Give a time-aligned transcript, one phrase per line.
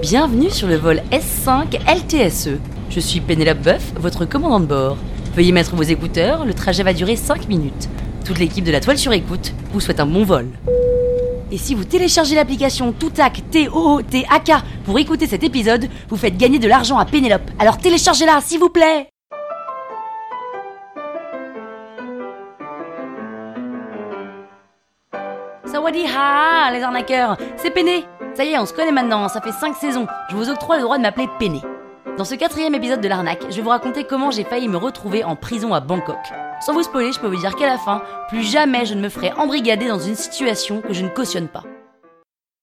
[0.00, 2.60] Bienvenue sur le vol S5 LTSE.
[2.90, 4.96] Je suis Pénélope Boeuf, votre commandant de bord.
[5.34, 7.88] Veuillez mettre vos écouteurs, le trajet va durer 5 minutes.
[8.24, 10.46] Toute l'équipe de la toile sur écoute vous souhaite un bon vol.
[11.50, 14.52] Et si vous téléchargez l'application Toutac T-O-O-T-A-K
[14.84, 17.50] pour écouter cet épisode, vous faites gagner de l'argent à Pénélope.
[17.58, 19.11] Alors téléchargez-la, s'il vous plaît
[25.72, 29.52] Sawadi ha, les arnaqueurs C'est Péné Ça y est, on se connaît maintenant, ça fait
[29.52, 30.06] 5 saisons.
[30.28, 31.62] Je vous octroie le droit de m'appeler Péné.
[32.18, 35.24] Dans ce quatrième épisode de l'arnaque, je vais vous raconter comment j'ai failli me retrouver
[35.24, 36.18] en prison à Bangkok.
[36.60, 39.08] Sans vous spoiler, je peux vous dire qu'à la fin, plus jamais je ne me
[39.08, 41.64] ferai embrigader dans une situation que je ne cautionne pas.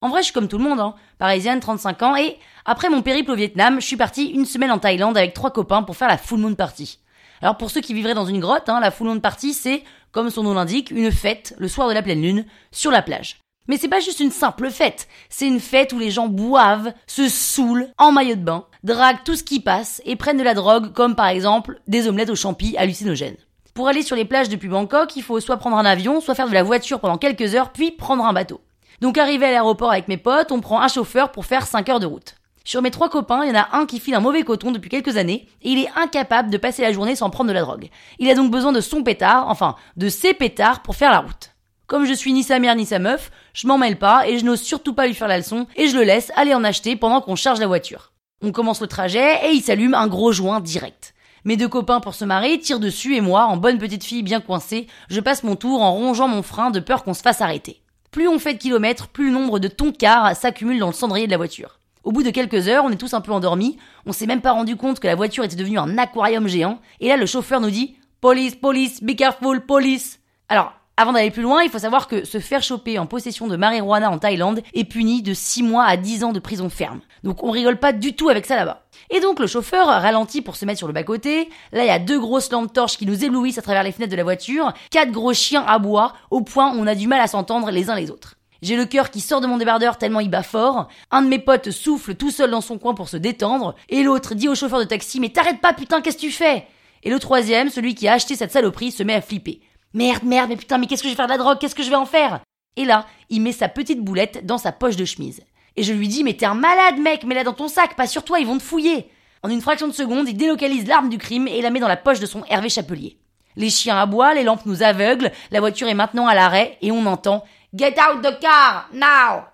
[0.00, 0.94] En vrai, je suis comme tout le monde, hein.
[1.18, 4.78] parisienne, 35 ans, et après mon périple au Vietnam, je suis partie une semaine en
[4.78, 7.00] Thaïlande avec trois copains pour faire la full moon party.
[7.42, 10.30] Alors pour ceux qui vivraient dans une grotte, hein, la full moon party, c'est, comme
[10.30, 13.38] son nom l'indique, une fête le soir de la pleine lune sur la plage.
[13.66, 17.28] Mais c'est pas juste une simple fête, c'est une fête où les gens boivent, se
[17.28, 20.92] saoulent en maillot de bain, draguent tout ce qui passe et prennent de la drogue
[20.92, 23.36] comme par exemple des omelettes aux champis hallucinogènes.
[23.72, 26.48] Pour aller sur les plages depuis Bangkok, il faut soit prendre un avion, soit faire
[26.48, 28.60] de la voiture pendant quelques heures, puis prendre un bateau.
[29.00, 32.00] Donc arrivé à l'aéroport avec mes potes, on prend un chauffeur pour faire 5 heures
[32.00, 32.36] de route.
[32.66, 34.88] Sur mes trois copains, il y en a un qui file un mauvais coton depuis
[34.88, 37.90] quelques années et il est incapable de passer la journée sans prendre de la drogue.
[38.18, 41.50] Il a donc besoin de son pétard, enfin de ses pétards pour faire la route.
[41.86, 44.46] Comme je suis ni sa mère ni sa meuf, je m'en mêle pas et je
[44.46, 47.20] n'ose surtout pas lui faire la leçon et je le laisse aller en acheter pendant
[47.20, 48.12] qu'on charge la voiture.
[48.42, 51.14] On commence le trajet et il s'allume un gros joint direct.
[51.44, 54.40] Mes deux copains pour se marrer tirent dessus et moi, en bonne petite fille bien
[54.40, 57.82] coincée, je passe mon tour en rongeant mon frein de peur qu'on se fasse arrêter.
[58.10, 61.32] Plus on fait de kilomètres, plus le nombre de toncars s'accumule dans le cendrier de
[61.32, 61.78] la voiture.
[62.04, 64.52] Au bout de quelques heures, on est tous un peu endormis, on s'est même pas
[64.52, 67.70] rendu compte que la voiture était devenue un aquarium géant, et là le chauffeur nous
[67.70, 70.20] dit Police, police, be careful, police.
[70.50, 73.56] Alors, avant d'aller plus loin, il faut savoir que se faire choper en possession de
[73.56, 77.00] marijuana en Thaïlande est puni de 6 mois à 10 ans de prison ferme.
[77.24, 78.84] Donc on rigole pas du tout avec ça là-bas.
[79.10, 81.48] Et donc le chauffeur ralentit pour se mettre sur le bas-côté.
[81.72, 84.12] Là, il y a deux grosses lampes torches qui nous éblouissent à travers les fenêtres
[84.12, 87.20] de la voiture, quatre gros chiens à bois, au point où on a du mal
[87.20, 88.36] à s'entendre les uns les autres.
[88.64, 90.88] J'ai le cœur qui sort de mon débardeur tellement il bat fort.
[91.10, 93.74] Un de mes potes souffle tout seul dans son coin pour se détendre.
[93.90, 96.66] Et l'autre dit au chauffeur de taxi Mais t'arrêtes pas putain, qu'est-ce que tu fais?
[97.02, 99.60] Et le troisième, celui qui a acheté cette saloperie, se met à flipper.
[99.92, 101.58] Merde, merde, mais putain, mais qu'est-ce que je vais faire de la drogue?
[101.60, 102.40] Qu'est-ce que je vais en faire?
[102.76, 105.42] Et là, il met sa petite boulette dans sa poche de chemise.
[105.76, 108.24] Et je lui dis, mais t'es un malade, mec, mets-la dans ton sac, pas sur
[108.24, 109.10] toi, ils vont te fouiller.
[109.42, 111.98] En une fraction de seconde, il délocalise l'arme du crime et la met dans la
[111.98, 113.18] poche de son Hervé Chapelier.
[113.56, 117.04] Les chiens aboient, les lampes nous aveuglent, la voiture est maintenant à l'arrêt et on
[117.06, 117.44] entend
[117.76, 119.46] Get out the car, now!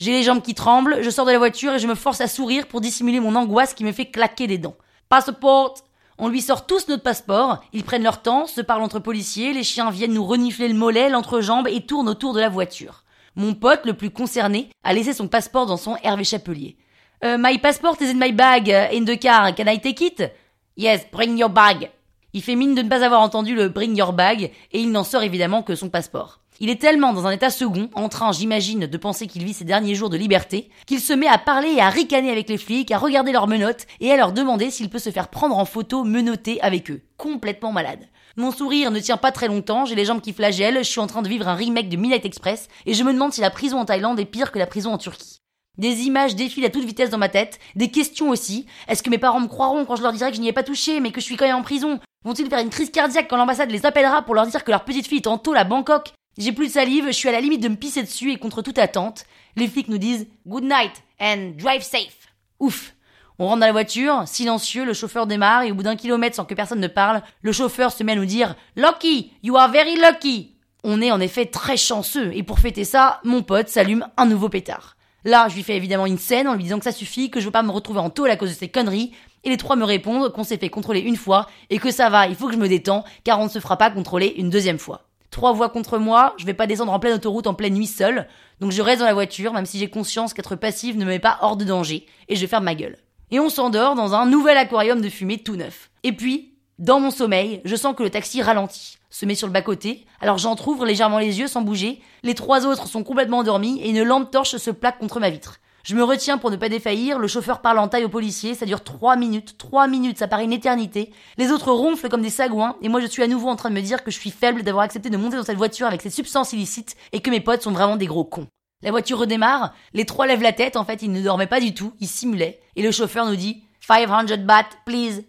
[0.00, 2.26] J'ai les jambes qui tremblent, je sors de la voiture et je me force à
[2.26, 4.74] sourire pour dissimuler mon angoisse qui me fait claquer des dents.
[5.08, 5.76] Passport,
[6.18, 9.62] on lui sort tous notre passeport, ils prennent leur temps, se parlent entre policiers, les
[9.62, 13.04] chiens viennent nous renifler le mollet, l'entrejambe et tournent autour de la voiture.
[13.36, 16.76] Mon pote, le plus concerné, a laissé son passeport dans son Hervé Chapelier.
[17.24, 20.32] Euh, my passport is in my bag, in the car, can I take it?
[20.76, 21.92] Yes, bring your bag.
[22.32, 25.04] Il fait mine de ne pas avoir entendu le bring your bag, et il n'en
[25.04, 26.40] sort évidemment que son passeport.
[26.60, 29.64] Il est tellement dans un état second, en train, j'imagine, de penser qu'il vit ses
[29.64, 32.90] derniers jours de liberté, qu'il se met à parler et à ricaner avec les flics,
[32.90, 36.02] à regarder leurs menottes et à leur demander s'il peut se faire prendre en photo
[36.02, 37.02] menotté avec eux.
[37.16, 38.08] Complètement malade.
[38.36, 41.06] Mon sourire ne tient pas très longtemps, j'ai les jambes qui flagellent, je suis en
[41.06, 43.78] train de vivre un remake de Midnight Express et je me demande si la prison
[43.78, 45.38] en Thaïlande est pire que la prison en Turquie.
[45.76, 48.66] Des images défilent à toute vitesse dans ma tête, des questions aussi.
[48.88, 50.64] Est-ce que mes parents me croiront quand je leur dirai que je n'y ai pas
[50.64, 52.00] touché, mais que je suis quand même en prison?
[52.24, 55.06] Vont-ils faire une crise cardiaque quand l'ambassade les appellera pour leur dire que leur petite
[55.06, 56.12] fille est en tôle à Bangkok?
[56.38, 58.62] J'ai plus de salive, je suis à la limite de me pisser dessus et contre
[58.62, 59.24] toute attente,
[59.56, 62.32] les flics nous disent Good night and drive safe.
[62.60, 62.94] Ouf.
[63.40, 66.44] On rentre dans la voiture, silencieux, le chauffeur démarre et au bout d'un kilomètre sans
[66.44, 69.96] que personne ne parle, le chauffeur se met à nous dire Lucky, you are very
[69.96, 70.54] lucky.
[70.84, 74.48] On est en effet très chanceux et pour fêter ça, mon pote s'allume un nouveau
[74.48, 74.96] pétard.
[75.24, 77.46] Là, je lui fais évidemment une scène en lui disant que ça suffit, que je
[77.46, 79.12] veux pas me retrouver en tôle à cause de ces conneries,
[79.42, 82.28] et les trois me répondent qu'on s'est fait contrôler une fois et que ça va,
[82.28, 84.78] il faut que je me détends car on ne se fera pas contrôler une deuxième
[84.78, 87.86] fois trois voix contre moi, je vais pas descendre en pleine autoroute en pleine nuit
[87.86, 88.26] seule,
[88.60, 91.18] donc je reste dans la voiture, même si j'ai conscience qu'être passive ne me met
[91.18, 92.96] pas hors de danger, et je faire ma gueule.
[93.30, 95.90] Et on s'endort dans un nouvel aquarium de fumée tout neuf.
[96.02, 99.52] Et puis, dans mon sommeil, je sens que le taxi ralentit, se met sur le
[99.52, 103.90] bas-côté, alors j'entr'ouvre légèrement les yeux sans bouger, les trois autres sont complètement endormis et
[103.90, 105.58] une lampe torche se plaque contre ma vitre.
[105.88, 108.66] Je me retiens pour ne pas défaillir, le chauffeur parle en taille au policier, ça
[108.66, 111.14] dure trois minutes, trois minutes, ça paraît une éternité.
[111.38, 113.74] Les autres ronflent comme des sagouins, et moi je suis à nouveau en train de
[113.74, 116.10] me dire que je suis faible d'avoir accepté de monter dans cette voiture avec ces
[116.10, 118.48] substances illicites, et que mes potes sont vraiment des gros cons.
[118.82, 121.72] La voiture redémarre, les trois lèvent la tête, en fait ils ne dormaient pas du
[121.72, 125.24] tout, ils simulaient, et le chauffeur nous dit 500 bahts, please.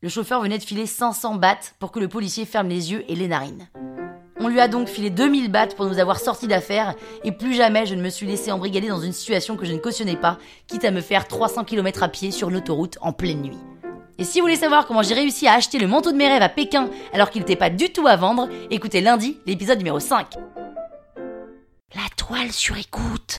[0.00, 3.16] Le chauffeur venait de filer 500 bahts pour que le policier ferme les yeux et
[3.16, 3.66] les narines.
[4.44, 6.94] On lui a donc filé 2000 bahts pour nous avoir sortis d'affaires,
[7.24, 9.78] et plus jamais je ne me suis laissé embrigader dans une situation que je ne
[9.78, 10.36] cautionnais pas,
[10.66, 13.56] quitte à me faire 300 km à pied sur l'autoroute en pleine nuit.
[14.18, 16.42] Et si vous voulez savoir comment j'ai réussi à acheter le manteau de mes rêves
[16.42, 20.34] à Pékin alors qu'il n'était pas du tout à vendre, écoutez lundi l'épisode numéro 5.
[21.94, 23.38] La toile sur écoute